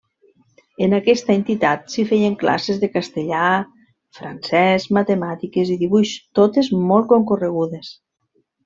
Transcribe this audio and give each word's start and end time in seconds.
En 0.85 0.95
aquesta 0.97 1.35
entitat 1.39 1.93
s'hi 1.95 2.05
feien 2.13 2.39
classes 2.45 2.81
de 2.85 2.89
castellà, 2.95 3.43
francès, 4.21 4.91
matemàtiques 5.01 5.77
i 5.77 5.81
dibuix, 5.85 6.19
totes 6.43 6.73
molt 6.91 7.15
concorregudes. 7.17 7.97